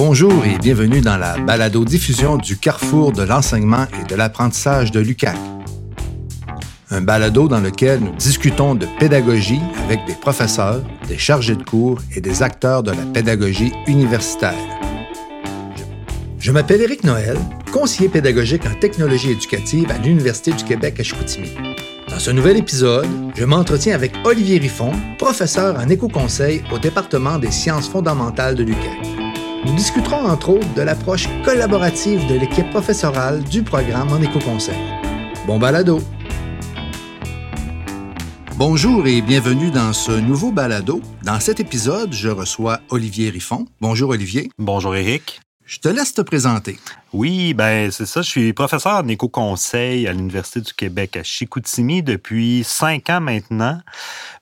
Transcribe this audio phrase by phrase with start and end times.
[0.00, 5.36] Bonjour et bienvenue dans la balado-diffusion du carrefour de l'enseignement et de l'apprentissage de l'UCAC.
[6.92, 11.98] Un balado dans lequel nous discutons de pédagogie avec des professeurs, des chargés de cours
[12.14, 14.54] et des acteurs de la pédagogie universitaire.
[16.38, 17.36] Je m'appelle Éric Noël,
[17.72, 21.50] conseiller pédagogique en technologie éducative à l'Université du Québec à Chicoutimi.
[22.08, 27.50] Dans ce nouvel épisode, je m'entretiens avec Olivier Riffon, professeur en éco-conseil au département des
[27.50, 29.17] sciences fondamentales de l'UQAC.
[29.68, 34.78] Nous discuterons entre autres de l'approche collaborative de l'équipe professorale du programme en éco-conseil.
[35.46, 36.00] Bon balado!
[38.56, 41.02] Bonjour et bienvenue dans ce nouveau balado.
[41.22, 43.66] Dans cet épisode, je reçois Olivier Riffon.
[43.80, 44.50] Bonjour Olivier.
[44.58, 45.40] Bonjour Eric.
[45.68, 46.78] Je te laisse te présenter.
[47.12, 48.22] Oui, ben c'est ça.
[48.22, 53.78] Je suis professeur en éco-conseil à l'Université du Québec à Chicoutimi depuis cinq ans maintenant.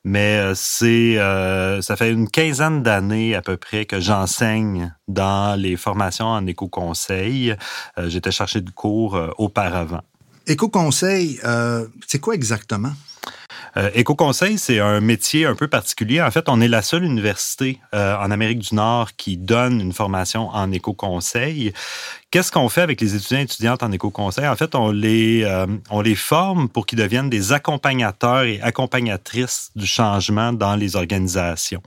[0.04, 5.60] Mais euh, c'est euh, ça fait une quinzaine d'années à peu près que j'enseigne dans
[5.60, 7.56] les formations en éco-conseil.
[7.98, 10.02] Euh, j'étais cherché de cours auparavant.
[10.46, 11.40] Éco-conseil,
[12.06, 12.92] c'est quoi exactement?
[13.77, 16.23] Euh, Éco-conseil, c'est un métier un peu particulier.
[16.23, 19.93] En fait, on est la seule université euh, en Amérique du Nord qui donne une
[19.93, 21.73] formation en éco-conseil.
[22.32, 24.47] Qu'est-ce qu'on fait avec les étudiants et étudiantes en éco-conseil?
[24.47, 29.71] En fait, on les, euh, on les forme pour qu'ils deviennent des accompagnateurs et accompagnatrices
[29.74, 31.82] du changement dans les organisations.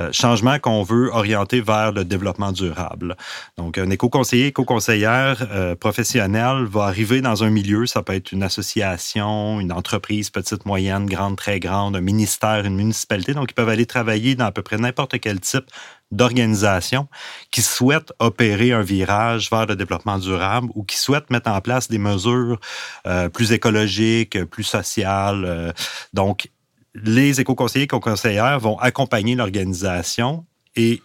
[0.00, 3.16] Euh, changement qu'on veut orienter vers le développement durable.
[3.56, 8.42] Donc, un éco-conseiller, éco-conseillère euh, professionnel va arriver dans un milieu, ça peut être une
[8.42, 13.34] association, une entreprise petite, moyenne, grande, très grande, un ministère, une municipalité.
[13.34, 15.64] Donc, ils peuvent aller travailler dans à peu près n'importe quel type
[16.10, 17.08] d'organisations
[17.50, 21.88] qui souhaitent opérer un virage vers le développement durable ou qui souhaitent mettre en place
[21.88, 22.60] des mesures
[23.06, 25.44] euh, plus écologiques, plus sociales.
[25.44, 25.72] Euh.
[26.12, 26.48] donc,
[26.94, 30.44] les éco-conseillers, éco-conseillères vont accompagner l'organisation
[30.76, 31.02] et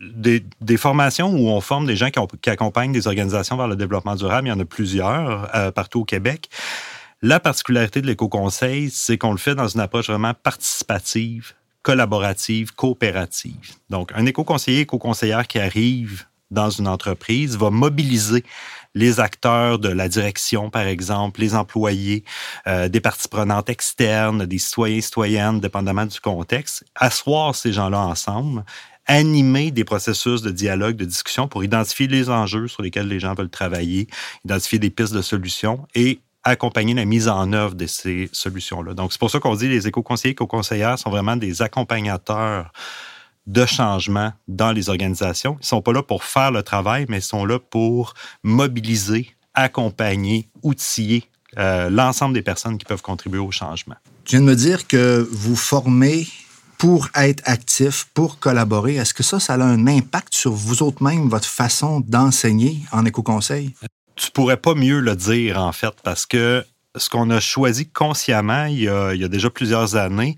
[0.00, 4.48] des, formations où on forme des gens qui, accompagnent des organisations vers le développement durable,
[4.48, 6.48] il y en a plusieurs euh, partout au Québec.
[7.22, 13.74] La particularité de l'éco-conseil, c'est qu'on le fait dans une approche vraiment participative, collaborative, coopérative.
[13.90, 18.42] Donc, un éco-conseiller, éco-conseillère qui arrive dans une entreprise va mobiliser
[18.94, 22.24] les acteurs de la direction, par exemple, les employés,
[22.66, 28.64] euh, des parties prenantes externes, des citoyens, citoyennes, dépendamment du contexte, asseoir ces gens-là ensemble,
[29.06, 33.34] animer des processus de dialogue, de discussion pour identifier les enjeux sur lesquels les gens
[33.34, 34.08] veulent travailler,
[34.46, 38.94] identifier des pistes de solutions et accompagner la mise en œuvre de ces solutions-là.
[38.94, 42.72] Donc, c'est pour ça qu'on dit les éco-conseillers, éco-conseillères sont vraiment des accompagnateurs
[43.46, 45.54] de changement dans les organisations.
[45.54, 49.34] Ils ne sont pas là pour faire le travail, mais ils sont là pour mobiliser,
[49.54, 51.24] accompagner, outiller
[51.58, 53.96] euh, l'ensemble des personnes qui peuvent contribuer au changement.
[54.24, 56.26] Tu viens de me dire que vous formez
[56.78, 58.94] pour être actif, pour collaborer.
[58.96, 63.04] Est-ce que ça, ça a un impact sur vous autres même, votre façon d'enseigner en
[63.04, 63.74] éco-conseil?
[64.16, 66.64] Tu pourrais pas mieux le dire, en fait, parce que
[66.96, 70.36] ce qu'on a choisi consciemment il y a, déjà plusieurs années,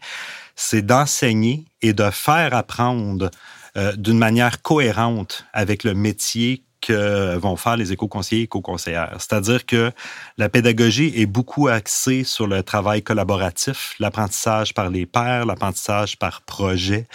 [0.54, 3.30] c'est d'enseigner et de faire apprendre
[3.76, 9.16] euh, d'une manière cohérente avec le métier que vont faire les éco-conseillers et éco-conseillères.
[9.18, 9.92] C'est-à-dire que
[10.36, 16.42] la pédagogie est beaucoup axée sur le travail collaboratif, l'apprentissage par les pairs, l'apprentissage par
[16.42, 17.06] projet.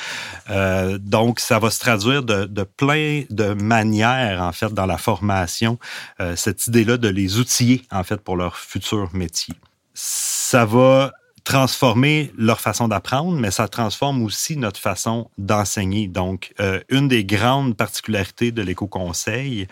[0.50, 5.78] Euh, donc, ça va se traduire de, plein de manières, en fait, dans la formation,
[6.20, 9.54] euh, cette idée-là de les outiller, en fait, pour leur futur métier.
[9.94, 11.12] Ça va
[11.48, 16.10] transformer leur façon d'apprendre, mais ça transforme aussi notre façon d'enseigner.
[16.10, 19.66] Donc, euh, une des grandes particularités de l'éco-conseil,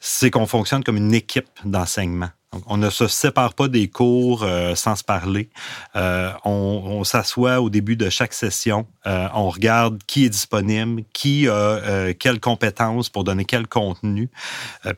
[0.00, 2.30] c'est qu'on fonctionne comme une équipe d'enseignement
[2.66, 5.50] on ne se sépare pas des cours euh, sans se parler.
[5.96, 8.86] Euh, on, s'assoit au début de chaque session.
[9.06, 14.28] Euh, on regarde qui est disponible, qui a quelles compétences pour donner quel contenu.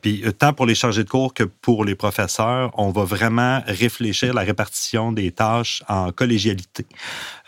[0.01, 4.31] puis tant pour les chargés de cours que pour les professeurs, on va vraiment réfléchir
[4.31, 6.87] à la répartition des tâches en collégialité.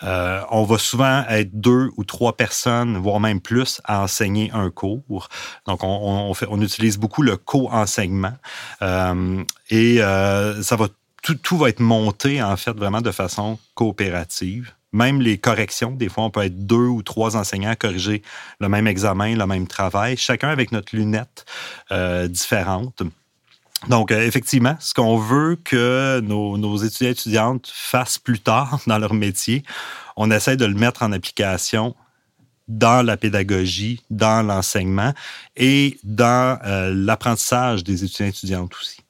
[0.03, 5.29] on va souvent être deux ou trois personnes, voire même plus, à enseigner un cours.
[5.65, 8.33] Donc on, on utilise beaucoup le co-enseignement.
[9.71, 10.87] Et euh, ça va
[11.21, 14.73] tout, va être monté, en fait, vraiment de façon coopérative.
[14.91, 18.23] Même les corrections, des fois, on peut être deux ou trois enseignants à corriger
[18.59, 21.45] le même examen, le même travail, chacun avec notre lunette
[21.91, 23.03] euh, différente.
[23.87, 29.13] Donc, euh, effectivement, ce qu'on veut que nos, étudiants étudiantes fassent plus tard dans leur
[29.13, 29.63] métier,
[30.17, 31.95] on essaie de le mettre en application
[32.67, 35.13] dans la pédagogie, dans l'enseignement
[35.55, 36.59] et dans
[36.93, 39.01] l'apprentissage des étudiants étudiantes aussi.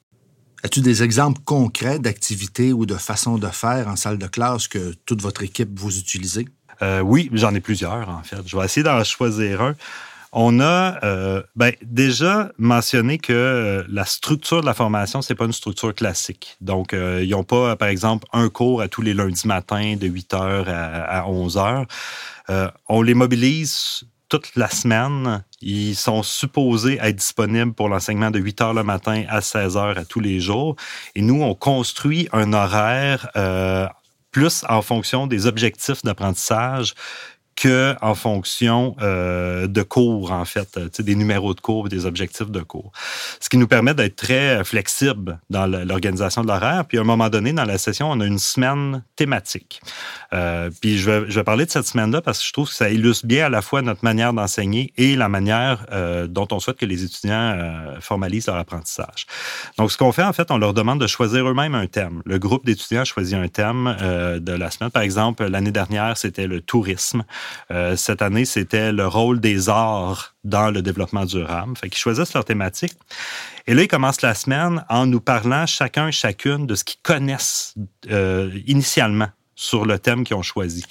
[0.63, 4.93] As-tu des exemples concrets d'activités ou de façons de faire en salle de classe que
[5.05, 6.47] toute votre équipe vous utilisez?
[6.83, 8.37] Euh, oui, j'en ai plusieurs, en fait.
[8.45, 9.75] Je vais essayer d'en choisir un.
[10.33, 15.45] On a euh, ben, déjà mentionné que euh, la structure de la formation, c'est pas
[15.45, 16.55] une structure classique.
[16.61, 20.33] Donc, ils n'ont pas, par exemple, un cours à tous les lundis matins de 8
[20.33, 22.71] h à, 11 h.
[22.87, 25.43] on les mobilise toute la semaine.
[25.61, 29.97] Ils sont supposés être disponibles pour l'enseignement de 8 heures le matin à 16 heures
[29.97, 30.77] à tous les jours.
[31.15, 33.29] Et nous, on construit un horaire
[34.31, 36.95] plus en fonction des objectifs d'apprentissage
[37.61, 42.61] que en fonction euh, de cours, en fait, des numéros de cours, des objectifs de
[42.61, 42.91] cours.
[43.39, 46.85] Ce qui nous permet d'être très flexible dans l'organisation de l'horaire.
[46.85, 49.79] Puis à un moment donné, dans la session, on a une semaine thématique.
[50.33, 52.73] Euh, puis je vais, je vais parler de cette semaine-là parce que je trouve que
[52.73, 56.59] ça illustre bien à la fois notre manière d'enseigner et la manière euh, dont on
[56.59, 59.27] souhaite que les étudiants euh, formalisent leur apprentissage.
[59.77, 62.21] Donc, ce qu'on fait, en fait, on leur demande de choisir eux-mêmes un thème.
[62.25, 64.91] Le groupe d'étudiants choisit un thème euh, de la semaine.
[64.91, 67.23] Par exemple, l'année dernière, c'était le tourisme.
[67.71, 71.77] Euh, cette année, c'était le rôle des arts dans le développement durable.
[71.77, 72.94] Fait qu'ils choisissent leur thématique.
[73.68, 77.01] Et là, ils commencent la semaine en nous parlant chacun et chacune de ce qu'ils
[77.01, 77.75] connaissent
[78.09, 79.30] euh, initialement
[79.61, 80.83] sur le thème qu'ils ont choisi.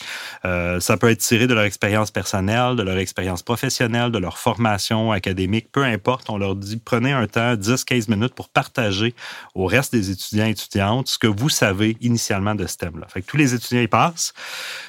[0.44, 4.38] Euh, ça peut être tiré de leur expérience personnelle, de leur expérience professionnelle, de leur
[4.38, 6.31] formation académique, peu importe.
[6.31, 9.14] On leur dit prenez un temps, 10-15 minutes pour partager
[9.55, 13.08] au reste des étudiants et étudiantes ce que vous savez initialement de ce thème-là.
[13.08, 14.32] Fait que tous les étudiants y passent.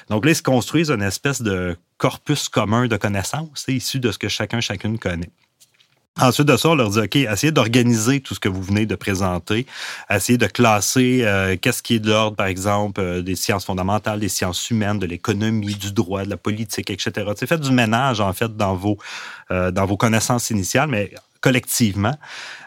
[0.08, 4.18] Donc là, ils se construisent une espèce de corpus commun de connaissances issu de ce
[4.18, 5.30] que chacun, chacune connaît.
[6.20, 8.94] Ensuite de ça, on leur dit, OK, essayez d'organiser tout ce que vous venez de
[8.94, 9.66] présenter,
[10.10, 14.20] essayez de classer euh, qu'est-ce qui est de l'ordre, par exemple, euh, des sciences fondamentales,
[14.20, 17.32] des sciences humaines, de l'économie, du droit, de la politique, etc.
[17.36, 18.98] C'est fait du ménage, en fait, dans vos,
[19.50, 22.14] euh, dans vos connaissances initiales, mais collectivement.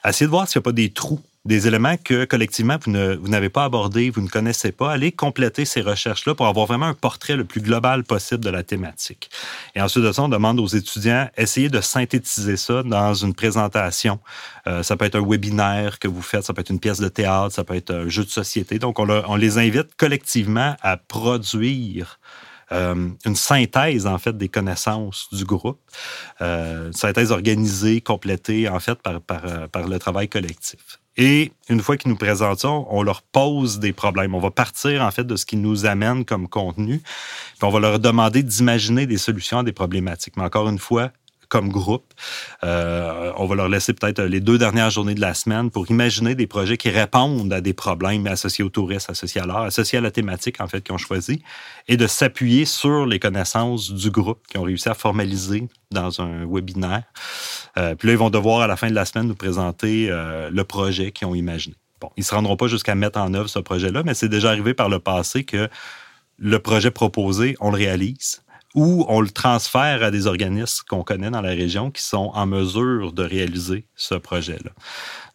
[0.04, 3.50] Essayez de voir s'il n'y a pas des trous des éléments que collectivement vous, n'avez
[3.50, 7.36] pas abordés, vous ne connaissez pas, allez compléter ces recherches-là pour avoir vraiment un portrait
[7.36, 9.30] le plus global possible de la thématique.
[9.76, 14.20] Et ensuite de ça, on demande aux étudiants, essayez de synthétiser ça dans une présentation.
[14.68, 17.10] Euh, ça peut être un webinaire que vous faites, ça peut être une pièce de
[17.10, 18.80] théâtre, ça peut être un jeu de société.
[18.80, 22.20] Donc, on, on les invite collectivement à produire
[22.72, 25.80] euh, une synthèse, en fait, des connaissances du groupe.
[26.42, 31.00] Euh, une synthèse organisée, complétée, en fait, par, par, par le travail collectif.
[31.18, 34.36] Et une fois qu'ils nous présentent ça, on leur pose des problèmes.
[34.36, 37.80] On va partir en fait de ce qui nous amène comme contenu, puis on va
[37.80, 40.36] leur demander d'imaginer des solutions à des problématiques.
[40.36, 41.12] Mais encore une fois,
[41.50, 42.14] comme groupe.
[42.64, 46.36] Euh, on va leur laisser peut-être les deux dernières journées de la semaine pour imaginer
[46.36, 50.02] des projets qui répondent à des problèmes associés au tourisme, associés à l'art, associés à
[50.02, 51.42] la thématique en fait qu'ils ont choisi,
[51.88, 56.46] et de s'appuyer sur les connaissances du groupe qu'ils ont réussi à formaliser dans un
[56.46, 57.04] webinaire.
[57.78, 60.50] Euh, puis là, ils vont devoir à la fin de la semaine nous présenter euh,
[60.50, 61.76] le projet qu'ils ont imaginé.
[62.02, 64.50] Bon, ils ne se rendront pas jusqu'à mettre en œuvre ce projet-là, mais c'est déjà
[64.50, 65.70] arrivé par le passé que
[66.38, 68.42] le projet proposé, on le réalise
[68.76, 72.46] ou on le transfère à des organismes qu'on connaît dans la région qui sont en
[72.46, 74.72] mesure de réaliser ce projet-là.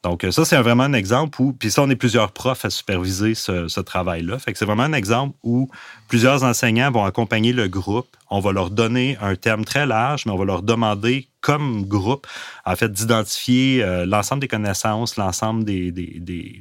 [0.03, 3.35] Donc, ça, c'est vraiment un exemple où, puis ça, on est plusieurs profs à superviser
[3.35, 4.39] ce, travail-là.
[4.39, 5.71] Fait que c'est vraiment un exemple où
[6.09, 8.17] plusieurs enseignants vont accompagner le groupe.
[8.31, 12.27] On va leur donner un terme très large, mais on va leur demander, comme groupe,
[12.65, 16.61] en fait, d'identifier euh, l'ensemble des connaissances, l'ensemble des, des, des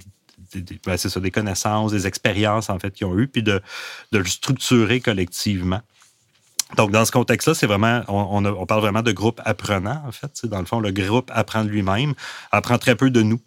[0.85, 3.61] ben, ça, des connaissances, des expériences en fait qu'ils ont eues, puis de
[4.11, 5.81] le structurer collectivement.
[6.77, 10.45] Donc, dans ce contexte-là, c'est vraiment, on, on, parle vraiment de groupe apprenant, en fait.
[10.45, 12.13] Dans le fond, le groupe apprend de lui-même,
[12.51, 13.39] apprend très peu de nous.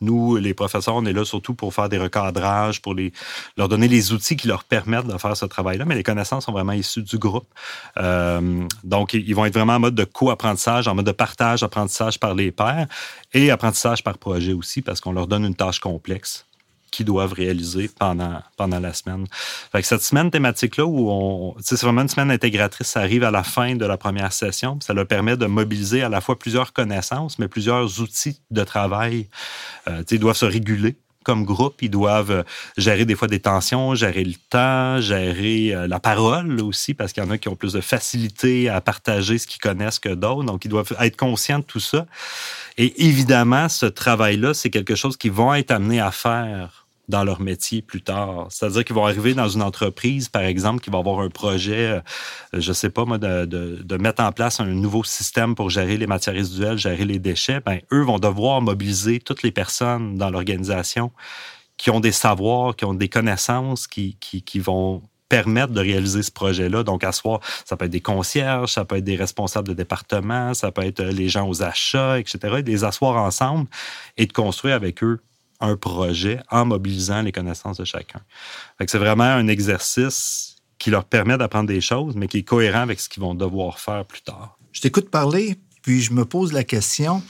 [0.00, 3.12] Nous, les professeurs, on est là surtout pour faire des recadrages, pour les,
[3.56, 6.52] leur donner les outils qui leur permettent de faire ce travail-là, mais les connaissances sont
[6.52, 7.48] vraiment issues du groupe.
[7.96, 12.20] Euh, donc, ils vont être vraiment en mode de co-apprentissage, en mode de partage, apprentissage
[12.20, 12.86] par les pairs
[13.34, 16.47] et apprentissage par projet aussi, parce qu'on leur donne une tâche complexe
[16.90, 19.26] qu'ils doivent réaliser pendant, pendant la semaine.
[19.72, 23.30] Fait que cette semaine thématique-là, où on, c'est vraiment une semaine intégratrice, ça arrive à
[23.30, 24.78] la fin de la première session.
[24.82, 29.28] Ça leur permet de mobiliser à la fois plusieurs connaissances, mais plusieurs outils de travail.
[29.88, 30.96] Euh, ils doivent se réguler
[31.28, 31.82] comme groupe.
[31.82, 32.42] Ils doivent euh,
[32.78, 37.22] gérer des fois des tensions, gérer le temps, gérer euh, la parole aussi, parce qu'il
[37.22, 40.44] y en a qui ont plus de facilité à partager ce qu'ils connaissent que d'autres.
[40.44, 42.06] Donc, ils doivent être conscients de tout ça.
[42.78, 47.40] Et évidemment, ce travail-là, c'est quelque chose qu'ils vont être amenés à faire dans leur
[47.40, 48.46] métier plus tard.
[48.50, 52.00] C'est-à-dire qu'ils vont arriver dans une entreprise, par exemple, qui va avoir un projet, euh,
[52.52, 56.06] je sais pas moi, de, de, mettre en place un nouveau système pour gérer les
[56.06, 57.60] matières résiduelles, gérer les déchets.
[57.64, 61.10] Ben, eux vont devoir mobiliser toutes les personnes dans l'organisation
[61.76, 66.22] qui ont des savoirs, qui ont des connaissances, qui, qui, qui vont permettre de réaliser
[66.22, 66.82] ce projet-là.
[66.82, 70.72] Donc, à ça peut être des concierges, ça peut être des responsables de département, ça
[70.72, 72.38] peut être les gens aux achats, etc.
[72.58, 73.66] Et de les asseoir ensemble
[74.16, 75.20] et de construire avec eux
[75.60, 78.20] un projet en mobilisant les connaissances de chacun.
[78.86, 83.00] C'est vraiment un exercice qui leur permet d'apprendre des choses, mais qui est cohérent avec
[83.00, 84.58] ce qu'ils vont devoir faire plus tard.
[84.72, 87.22] Je t'écoute parler, Puis je me pose la question,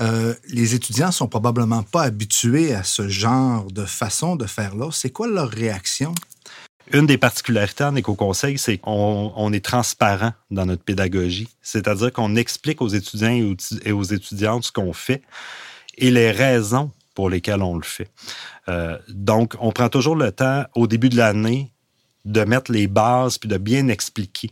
[0.00, 4.88] euh, les étudiants sont probablement pas habitués à ce genre de façon de faire là.
[4.92, 6.14] C'est quoi leur réaction?
[6.92, 11.48] Une des particularités en éco-conseil, c'est qu'on on est transparent dans notre pédagogie.
[11.62, 15.22] C'est-à-dire qu'on explique aux étudiants et aux étudiantes ce qu'on fait
[15.96, 18.10] et les raisons pour lesquelles on le fait.
[18.68, 21.72] Euh, donc, on prend toujours le temps au début de l'année
[22.24, 24.50] de mettre les bases puis de bien expliquer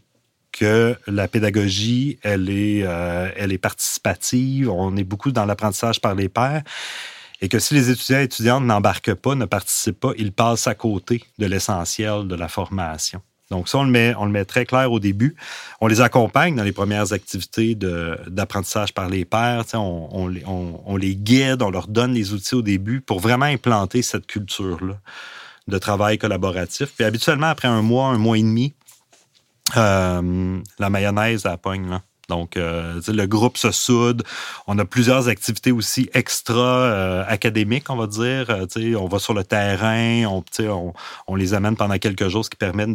[0.52, 4.68] que la pédagogie, elle est, euh, elle est participative.
[4.70, 6.62] On est beaucoup dans l'apprentissage par les pairs.
[7.40, 10.74] Et que si les étudiants et étudiantes n'embarquent pas, ne participent pas, ils passent à
[10.74, 13.22] côté de l'essentiel de la formation.
[13.50, 15.34] Donc, ça, on le, met, on le met très clair au début.
[15.80, 19.64] On les accompagne dans les premières activités d'apprentissage par les pairs.
[19.74, 24.94] On, les guide, on leur donne les outils au début pour vraiment implanter cette culture-là
[25.66, 26.92] de travail collaboratif.
[26.96, 28.74] Puis habituellement, après un mois, un mois et demi,
[29.76, 31.88] euh, la mayonnaise la pogne.
[31.88, 32.02] Là.
[32.30, 34.22] Donc, euh, le groupe se soude.
[34.68, 37.24] On a plusieurs activités aussi extra euh,
[37.88, 38.46] on va dire.
[38.50, 40.40] Euh, on va sur le terrain,
[41.26, 42.86] on, les amène pendant quelques jours, ce qui permet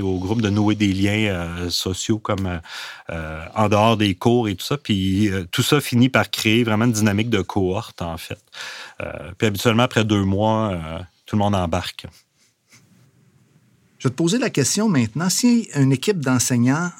[0.00, 2.60] au groupe de nouer des liens sociaux comme
[3.10, 4.76] en dehors des cours et tout ça.
[4.78, 8.40] Puis tout ça finit par créer vraiment une dynamique de cohorte, en fait.
[9.38, 10.78] puis habituellement, après deux mois,
[11.26, 12.06] tout le monde embarque.
[13.98, 15.28] Je vais te poser la question maintenant.
[15.28, 16.90] Si une équipe d'enseignants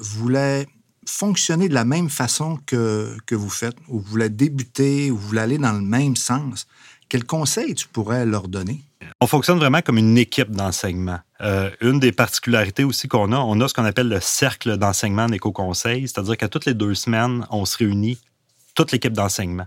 [0.00, 0.66] voulait
[1.06, 5.28] fonctionner de la même façon que, que vous faites, ou vous voulez débuter, ou vous
[5.28, 6.66] voulez aller dans le même sens,
[7.08, 8.82] quel conseil tu pourrais leur donner?
[9.20, 11.18] On fonctionne vraiment comme une équipe d'enseignement.
[11.40, 15.26] Euh, une des particularités aussi qu'on a, on a ce qu'on appelle le cercle d'enseignement
[15.26, 18.18] d'éco-conseil, c'est-à-dire qu'à toutes les deux semaines, on se réunit
[18.74, 19.66] toute l'équipe d'enseignement.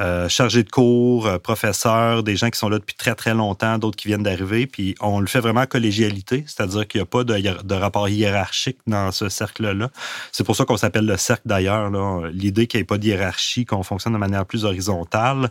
[0.00, 3.78] Euh, chargés de cours, euh, professeurs, des gens qui sont là depuis très, très longtemps,
[3.78, 4.68] d'autres qui viennent d'arriver.
[4.68, 8.78] Puis on le fait vraiment en collégialité, c'est-à-dire qu'il n'y a pas de, rapport hiérarchique
[8.86, 9.90] dans ce cercle-là.
[10.30, 11.90] C'est pour ça qu'on s'appelle le cercle d'ailleurs.
[12.28, 15.50] L'idée qu'il n'y ait pas de hiérarchie, qu'on fonctionne de manière plus horizontale.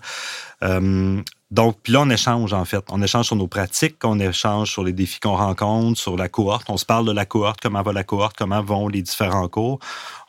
[0.64, 2.84] Euh, donc, puis là, on échange, en fait.
[2.90, 6.70] On échange sur nos pratiques, on échange sur les défis qu'on rencontre, sur la cohorte.
[6.70, 9.80] On se parle de la cohorte, comment va la cohorte, comment vont les différents cours.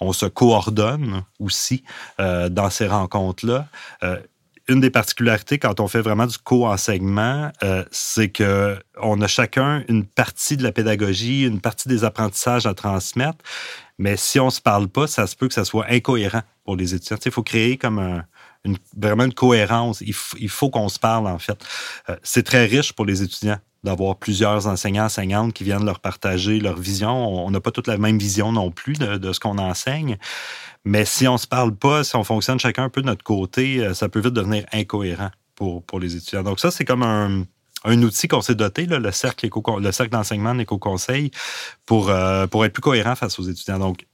[0.00, 1.82] On se coordonne aussi
[2.20, 3.66] euh, dans ces rencontres-là.
[4.04, 4.18] Euh,
[4.68, 9.82] une des particularités quand on fait vraiment du co-enseignement, euh, c'est que on a chacun
[9.88, 13.38] une partie de la pédagogie, une partie des apprentissages à transmettre.
[13.96, 16.94] Mais si on se parle pas, ça se peut que ça soit incohérent pour les
[16.94, 17.16] étudiants.
[17.24, 18.24] Il faut créer comme un,
[18.96, 20.00] vraiment une cohérence.
[20.00, 21.64] Il, faut qu'on se parle, en fait.
[22.08, 26.58] Euh, c'est très riche pour les étudiants d'avoir plusieurs enseignants, enseignantes qui viennent leur partager
[26.58, 27.44] leur vision.
[27.46, 30.18] On n'a pas toute la même vision non plus de, ce qu'on enseigne.
[30.84, 33.84] Mais si on se parle pas, si on fonctionne chacun un peu de notre côté,
[33.84, 36.42] euh, ça peut vite devenir incohérent pour, pour les étudiants.
[36.42, 37.44] Donc ça, c'est comme un,
[38.02, 39.48] outil qu'on s'est doté, le cercle,
[39.80, 41.30] le cercle d'enseignement d'éco-conseil,
[41.86, 43.78] pour, euh, pour être plus cohérent face aux étudiants.
[43.78, 44.06] Donc,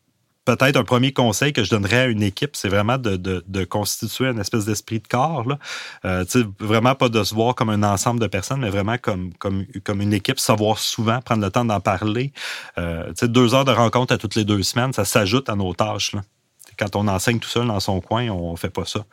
[0.45, 4.27] peut-être un premier conseil que je donnerais à une équipe, c'est vraiment de, de, constituer
[4.27, 5.49] une espèce d'esprit de corps.
[5.49, 5.59] Là.
[6.05, 6.25] Euh,
[6.59, 10.01] vraiment pas de se voir comme un ensemble de personnes, mais vraiment comme, comme, comme
[10.01, 12.33] une équipe, savoir souvent, prendre le temps d'en parler.
[12.79, 16.13] Euh, deux heures de rencontre à toutes les deux semaines, ça s'ajoute à nos tâches.
[16.13, 16.21] Là.
[16.79, 19.05] Quand on enseigne tout seul dans son coin, on fait pas ça.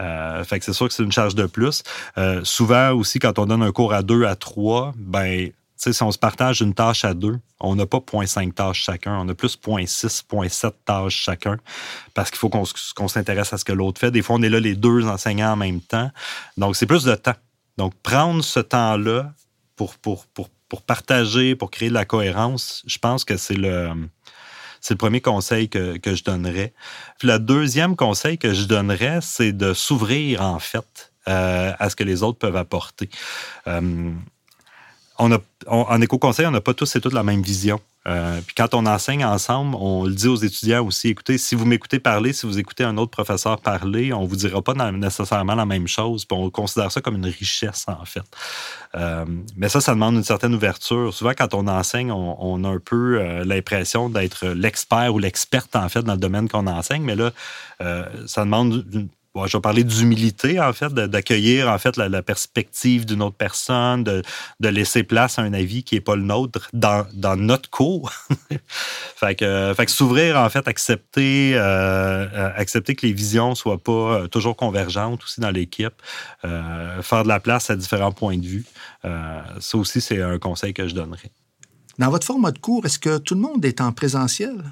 [0.00, 1.82] Euh, fait que c'est sûr que c'est une charge de plus.
[2.18, 5.50] Euh, souvent aussi, quand on donne un cours à deux, à trois, ben
[5.90, 9.28] si on se partage une tâche à deux, on n'a pas 0.5 tâches chacun, on
[9.28, 11.56] a plus 0.6, 0.7 tâches chacun,
[12.14, 14.10] parce qu'il faut qu'on s'intéresse à ce que l'autre fait.
[14.10, 16.10] Des fois, on est là les deux enseignants en même temps.
[16.56, 17.34] Donc, c'est plus de temps.
[17.78, 19.32] Donc, prendre ce temps-là
[19.74, 23.90] pour, pour, pour, pour, partager, pour créer de la cohérence, je pense que c'est le,
[24.88, 26.72] le premier conseil que, que je donnerais.
[27.18, 31.96] Puis le deuxième conseil que je donnerais, c'est de s'ouvrir, en fait, euh, à ce
[31.96, 33.08] que les autres peuvent apporter.
[33.66, 34.12] Euh,
[35.18, 37.80] on a, en éco-conseil, on n'a pas tous et toutes la même vision.
[38.08, 41.64] Euh, puis quand on enseigne ensemble, on le dit aux étudiants aussi, écoutez, si vous
[41.64, 45.66] m'écoutez parler, si vous écoutez un autre professeur parler, on vous dira pas nécessairement la
[45.66, 46.24] même chose.
[46.24, 48.24] Puis on considère ça comme une richesse, en fait.
[48.96, 49.24] Euh,
[49.56, 51.14] mais ça, ça demande une certaine ouverture.
[51.14, 55.88] Souvent, quand on enseigne, on, a un peu euh, l'impression d'être l'expert ou l'experte, en
[55.88, 57.02] fait, dans le domaine qu'on enseigne.
[57.02, 57.30] Mais là,
[58.26, 59.08] ça demande une
[59.46, 64.22] je vais parler d'humilité, en fait, d'accueillir, en fait, la, perspective d'une autre personne, de,
[64.60, 68.12] laisser place à un avis qui n'est pas le nôtre dans, notre cours.
[69.16, 74.26] fait que, s'ouvrir, en fait, accepter, euh, euh, accepter que les visions soient pas euh,
[74.28, 75.94] toujours convergentes aussi dans l'équipe,
[76.42, 78.64] faire de la place à différents points de vue.
[79.02, 81.30] ça aussi, c'est un conseil que je donnerais.
[81.98, 84.62] Dans votre format de cours, est-ce que tout le monde est en présentiel?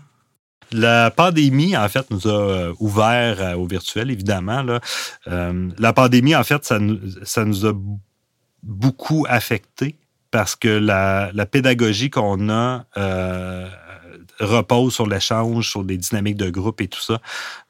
[0.72, 4.62] La pandémie, en fait, nous a euh, ouvert euh, au virtuel, évidemment.
[4.62, 4.80] Là.
[5.26, 7.72] Euh, la pandémie, en fait, ça nous, ça nous a
[8.62, 9.96] beaucoup affecté
[10.30, 12.84] parce que la, pédagogie qu'on a
[14.40, 17.20] repose sur l'échange, sur des dynamiques de groupe et tout ça.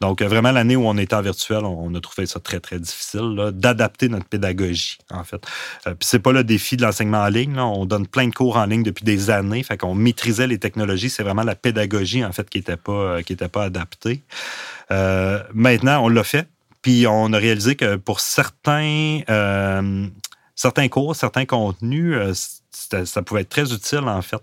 [0.01, 3.51] Donc, vraiment, l'année où on était en virtuel, on, a trouvé ça très, très difficile
[3.53, 5.45] d'adapter notre pédagogie, en fait.
[5.87, 7.59] Euh, puis c'est pas le défi de l'enseignement en ligne.
[7.59, 9.63] On donne plein de cours en ligne depuis des années.
[9.63, 11.11] Fait qu'on maîtrisait les technologies.
[11.11, 14.23] C'est vraiment la pédagogie, en fait, qui n'était pas, euh, était pas adaptée.
[14.91, 16.49] Euh, maintenant, on l'a fait.
[16.83, 19.21] Puis on a réalisé que pour certains,
[20.55, 22.17] certains cours, certains contenus,
[23.05, 24.41] ça pouvait être très utile, en fait.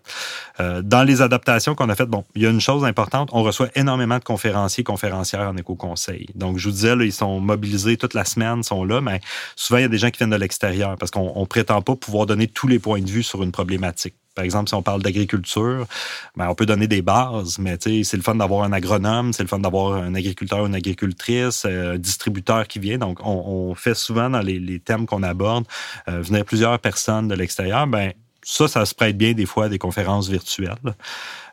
[0.60, 3.44] Euh, dans les adaptations qu'on a faites, bon, il y a une chose importante, on
[3.44, 6.27] reçoit énormément de conférenciers, conférencières en éco-conseil.
[6.36, 9.22] Donc, je vous disais, là, ils sont mobilisés toute la semaine, sont là, mais
[9.56, 11.96] souvent, il y a des gens qui viennent de l'extérieur parce qu'on ne prétend pas
[11.96, 14.15] pouvoir donner tous les points de vue sur une problématique.
[14.38, 15.88] Par exemple, si on parle d'agriculture,
[16.36, 19.50] ben, on peut donner des bases, mais c'est le fun d'avoir un agronome, c'est le
[19.50, 23.00] fun d'avoir un agriculteur ou une agricultrice, euh, un distributeur qui vient.
[23.00, 25.65] Donc, on, fait souvent dans les, thèmes qu'on aborde,
[26.08, 27.88] euh, venir plusieurs personnes de l'extérieur.
[27.88, 28.13] Ben,
[28.50, 30.77] ça, ça se prête bien des fois à des conférences virtuelles.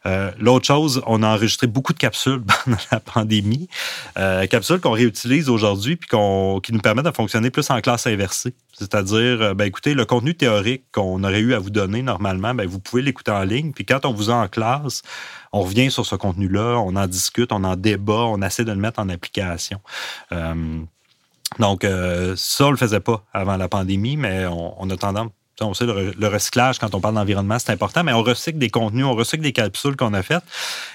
[0.06, 3.68] Euh, l'autre chose, on a enregistré beaucoup de capsules pendant la pandémie,
[4.16, 8.54] euh, capsules qu'on réutilise aujourd'hui puis qui nous permettent de fonctionner plus en classe inversée.
[8.74, 12.64] C'est-à-dire, euh, ben, écoutez, le contenu théorique qu'on aurait eu à vous donner normalement, ben,
[12.64, 13.72] vous pouvez l'écouter en ligne.
[13.72, 15.02] Puis quand on vous a en classe,
[15.52, 18.78] on revient sur ce contenu-là, on en discute, on en débat, on essaie de le
[18.78, 19.80] mettre en application.
[21.58, 21.84] donc,
[22.36, 25.30] ça, on le faisait pas avant la pandémie, mais on a tendance
[25.60, 29.04] on sait le, recyclage, quand on parle d'environnement, c'est important, mais on recycle des contenus,
[29.04, 30.42] on recycle des capsules qu'on a faites.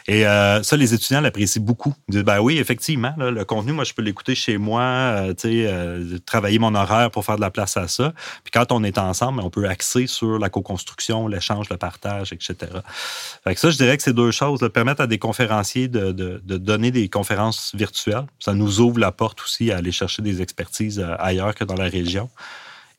[0.07, 1.95] Et euh, ça, les étudiants l'apprécient beaucoup.
[2.09, 6.17] Ils disent, ben oui, effectivement, le contenu, moi, je peux l'écouter chez moi, euh, euh,
[6.25, 8.13] travailler mon horaire pour faire de la place à ça.
[8.43, 12.55] Puis quand on est ensemble, on peut axer sur la co-construction, l'échange, le partage, etc.
[13.43, 14.59] Fait que ça, je dirais que c'est deux choses.
[14.73, 18.25] permettre à des conférenciers de, donner des conférences virtuelles.
[18.39, 21.87] Ça nous ouvre la porte aussi à aller chercher des expertises ailleurs que dans la
[21.87, 22.29] région.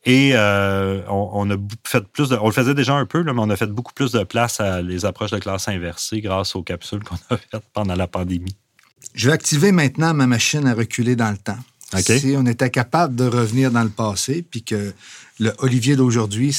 [0.03, 1.55] Et euh, on, a
[1.85, 4.11] fait plus de, on le faisait déjà un peu, mais on a fait beaucoup plus
[4.11, 7.95] de place à les approches de classe inversée grâce aux capsules qu'on a faites pendant
[7.95, 8.55] la pandémie.
[9.13, 11.57] Je vais activer maintenant ma machine à reculer dans le temps.
[11.99, 14.93] Si on était capable de revenir dans le passé, puis que
[15.39, 16.55] le Olivier d'aujourd'hui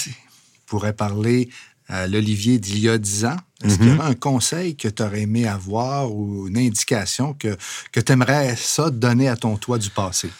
[0.66, 1.48] pourrait parler
[1.88, 4.00] à l'Olivier d'il y a dix ans, est-ce qu'il y mhm.
[4.00, 7.56] aurait un conseil que tu aurais aimé avoir ou une indication que,
[7.92, 10.30] que tu aimerais ça donner à ton toi du passé?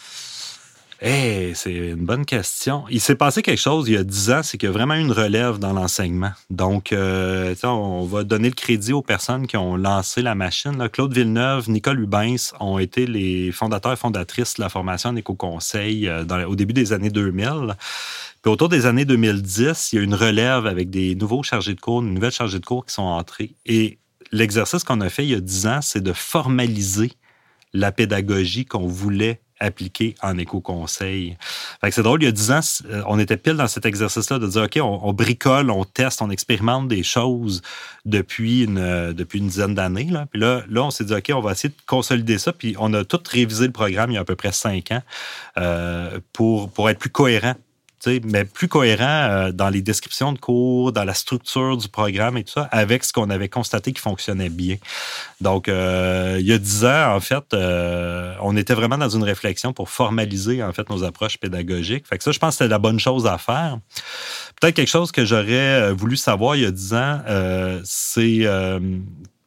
[1.05, 2.85] Eh, c'est une bonne question.
[2.89, 4.95] Il s'est passé quelque chose il y a dix ans, c'est qu'il y a vraiment
[4.95, 6.31] une relève dans l'enseignement.
[6.49, 10.89] Donc, euh, on va donner le crédit aux personnes qui ont lancé la machine.
[10.93, 16.07] Claude Villeneuve, Nicole Hubens ont été les fondateurs et fondatrices de la formation en éco-conseil
[16.07, 17.75] euh, au début des années 2000.
[18.41, 21.81] Puis autour des années 2010, il y a une relève avec des nouveaux chargés de
[21.81, 23.57] cours, une nouvelle chargée de cours qui sont entrés.
[23.67, 23.99] Et
[24.31, 27.11] l'exercice qu'on a fait il y a dix ans, c'est de formaliser
[27.73, 31.37] la pédagogie qu'on voulait appliqué en éco-conseil.
[31.91, 34.47] c'est drôle, il y a dix ans, euh, on était pile dans cet exercice-là de
[34.47, 37.63] dire, OK, on, bricole, on teste, on expérimente des choses
[38.05, 40.11] depuis une, euh, dizaine d'années.
[40.31, 42.53] Puis là, là, on s'est dit, OK, on va essayer de consolider ça.
[42.53, 45.03] Puis on a tout révisé le programme il y a à peu près cinq ans
[45.59, 47.55] euh, pour, pour être plus cohérent
[48.25, 52.45] mais plus cohérent euh, dans les descriptions de cours, dans la structure du programme et
[52.45, 54.77] tout ça, avec ce qu'on avait constaté qui fonctionnait bien.
[55.41, 59.23] Donc, euh, il y a dix ans, en fait, euh, on était vraiment dans une
[59.23, 62.07] réflexion pour formaliser, en fait, nos approches pédagogiques.
[62.07, 63.79] Fait que ça, je pense que c'était la bonne chose à faire.
[64.61, 67.21] Peut-être quelque chose que j'aurais voulu savoir il y a dix ans,
[67.85, 68.47] c'est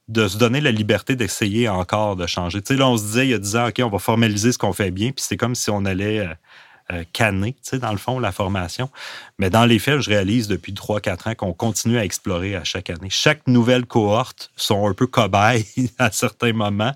[0.07, 2.61] de se donner la liberté d'essayer encore de changer.
[2.61, 4.51] Tu sais, là, on se disait il y a dix ans, OK, on va formaliser
[4.51, 6.27] ce qu'on fait bien, puis c'est comme si on allait
[6.91, 7.03] euh,
[7.61, 8.89] sais, dans le fond, la formation.
[9.39, 12.89] Mais dans les faits, je réalise depuis 3-4 ans qu'on continue à explorer à chaque
[12.89, 13.09] année.
[13.09, 15.65] Chaque nouvelle cohorte sont un peu cobayes
[15.97, 16.93] à certains moments.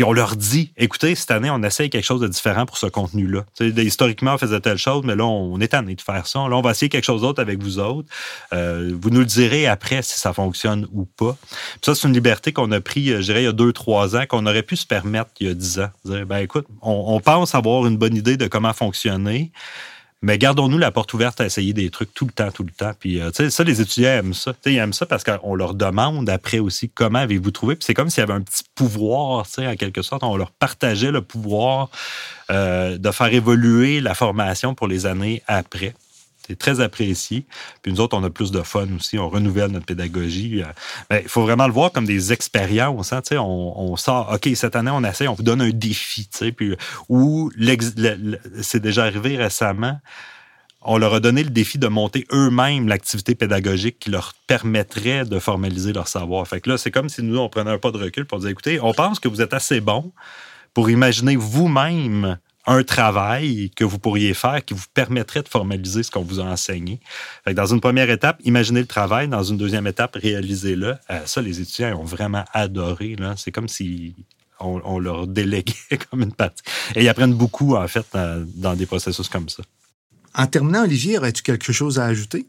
[0.00, 2.86] Puis on leur dit, écoutez, cette année, on essaye quelque chose de différent pour ce
[2.86, 3.44] contenu-là.
[3.60, 6.38] Historiquement, on faisait telle chose, mais là, on est tanné de faire ça.
[6.38, 8.08] Là, on va essayer quelque chose d'autre avec vous autres.
[8.54, 11.36] Euh, vous nous le direz après si ça fonctionne ou pas.
[11.84, 14.16] Ça, c'est une liberté qu'on a pris, euh, je dirais, il y a deux, trois
[14.16, 15.90] ans, qu'on aurait pu se permettre il y a dix ans.
[16.06, 19.52] Ben écoute, on pense avoir une bonne idée de comment fonctionner.
[20.22, 22.92] Mais gardons-nous la porte ouverte à essayer des trucs tout le temps, tout le temps.
[22.98, 24.52] Puis, euh, tu sais, ça, les étudiants aiment ça.
[24.66, 27.74] ils aiment ça parce qu'on leur demande après aussi comment avez-vous trouvé.
[27.74, 30.22] Puis c'est comme s'il y avait un petit pouvoir, tu sais, en quelque sorte.
[30.22, 31.88] On leur partageait le pouvoir
[32.50, 35.94] euh, de faire évoluer la formation pour les années après.
[36.50, 37.46] C'est très apprécié.
[37.80, 39.20] Puis nous autres, on a plus de fun aussi.
[39.20, 40.62] On renouvelle notre pédagogie.
[40.62, 40.66] Euh,
[41.08, 43.12] ben, il faut vraiment le voir comme des expériences.
[43.12, 46.28] Hein, on, on sort, OK, cette année, on essaie, on vous donne un défi.
[46.56, 46.74] Puis,
[47.08, 47.52] ou
[48.62, 50.00] c'est déjà arrivé récemment
[50.82, 55.38] on leur a donné le défi de monter eux-mêmes l'activité pédagogique qui leur permettrait de
[55.38, 56.48] formaliser leur savoir.
[56.48, 58.48] Fait que là, c'est comme si nous, on prenait un pas de recul pour dire,
[58.48, 60.10] écoutez, on pense que vous êtes assez bon
[60.72, 66.10] pour imaginer vous-même un travail que vous pourriez faire qui vous permettrait de formaliser ce
[66.10, 67.00] qu'on vous a enseigné.
[67.46, 69.28] dans une première étape, imaginez le travail.
[69.28, 70.96] Dans une deuxième étape, réalisez-le.
[71.10, 73.16] Euh, ça, les étudiants ont vraiment adoré.
[73.36, 74.14] C'est comme si
[74.60, 75.74] on, leur déléguait
[76.10, 76.62] comme une partie.
[76.94, 78.06] Et ils apprennent beaucoup, en fait,
[78.54, 79.62] dans, des processus comme ça.
[80.34, 82.46] En terminant, Olivier, aurais-tu quelque chose à ajouter?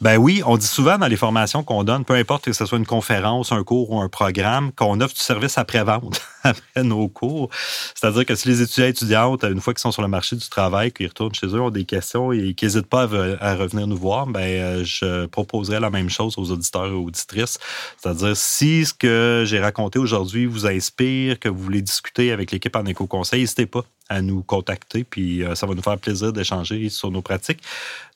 [0.00, 2.78] Ben oui, on dit souvent dans les formations qu'on donne, peu importe que ce soit
[2.78, 7.50] une conférence, un cours ou un programme, qu'on offre du service après-vente après nos cours.
[7.94, 10.48] C'est-à-dire que si les étudiants et étudiantes, une fois qu'ils sont sur le marché du
[10.48, 13.08] travail, qu'ils retournent chez eux, ont des questions et qu'ils n'hésitent pas
[13.40, 17.58] à, revenir nous voir, ben euh, je proposerais la même chose aux auditeurs et auditrices.
[17.98, 22.74] C'est-à-dire si ce que j'ai raconté aujourd'hui vous inspire, que vous voulez discuter avec l'équipe
[22.76, 26.88] en éco-conseil, n'hésitez pas à nous contacter, puis euh, ça va nous faire plaisir d'échanger
[26.88, 27.62] sur nos pratiques,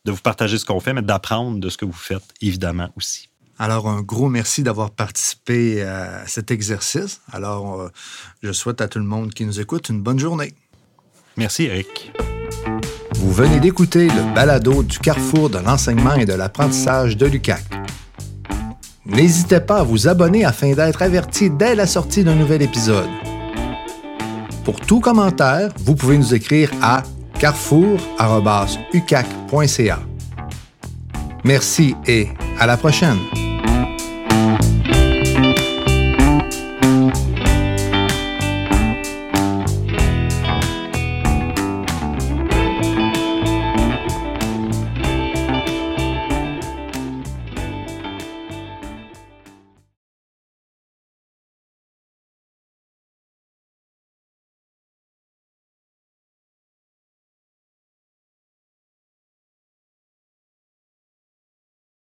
[0.04, 3.28] de vous partager ce qu'on fait, mais d'apprendre de ce que vous faites, évidemment, aussi.
[3.58, 7.20] Alors, un gros merci d'avoir participé à cet exercice.
[7.32, 7.88] Alors, euh,
[8.42, 10.54] je souhaite à tout le monde qui nous écoute une bonne journée.
[11.36, 12.12] Merci, Eric.
[13.16, 17.62] Vous venez d'écouter le balado du carrefour de l'enseignement et de l'apprentissage de l'UCAC.
[19.06, 23.10] N'hésitez pas à vous abonner afin d'être averti dès la sortie d'un nouvel épisode.
[24.64, 27.02] Pour tout commentaire, vous pouvez nous écrire à
[27.38, 29.98] carrefour.ucac.ca.
[31.44, 33.18] Merci et à la prochaine.